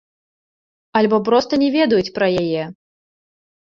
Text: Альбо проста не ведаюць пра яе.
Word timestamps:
Альбо 1.03 1.21
проста 1.29 1.53
не 1.67 1.71
ведаюць 1.79 2.11
пра 2.19 2.35
яе. 2.45 2.63